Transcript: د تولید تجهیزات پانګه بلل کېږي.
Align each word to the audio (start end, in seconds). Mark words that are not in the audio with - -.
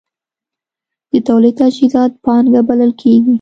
د 1.11 1.13
تولید 1.27 1.55
تجهیزات 1.61 2.11
پانګه 2.25 2.61
بلل 2.69 2.91
کېږي. 3.01 3.29